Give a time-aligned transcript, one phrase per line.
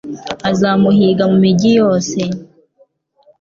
[0.49, 2.19] Azamuhiga mu migi yose